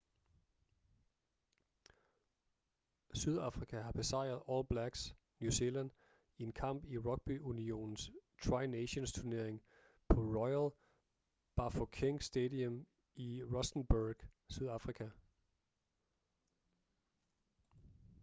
sydafrika 3.13 3.81
har 3.81 3.91
besejret 3.91 4.43
all 4.51 4.63
blacks 4.65 5.15
new 5.39 5.49
zealand 5.51 5.91
i 6.37 6.43
en 6.43 6.51
kamp 6.53 6.85
i 6.85 6.97
rugby-unionens 6.97 8.11
tri 8.43 8.67
nations-turnering 8.67 9.61
på 10.09 10.19
royal 10.21 10.71
bafokeng 11.55 12.23
stadium 12.23 12.87
i 13.15 13.43
rustenburg 13.43 14.15
sydafrika 14.49 15.09